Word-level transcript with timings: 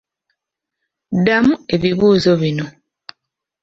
Ddamu 1.17 1.53
ebibuuzo 1.75 2.31
bino. 2.41 2.65